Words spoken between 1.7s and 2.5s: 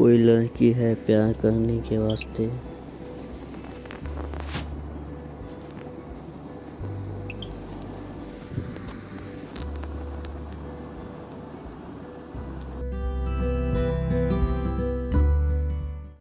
के वास्ते।